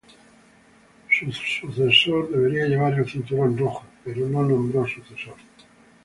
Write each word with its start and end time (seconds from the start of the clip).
Su 1.11 1.31
sucesor 1.31 2.29
debería 2.31 2.65
llevar 2.65 2.95
el 2.95 3.07
cinturón 3.07 3.55
rojo 3.55 3.83
pero 4.03 4.27
no 4.27 4.41
nombró 4.41 4.87
sucesor. 4.87 5.35